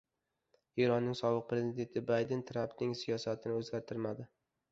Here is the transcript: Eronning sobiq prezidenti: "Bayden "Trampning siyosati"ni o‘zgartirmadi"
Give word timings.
Eronning 0.85 1.17
sobiq 1.19 1.43
prezidenti: 1.51 2.03
"Bayden 2.09 2.41
"Trampning 2.51 2.97
siyosati"ni 3.03 3.57
o‘zgartirmadi" 3.59 4.27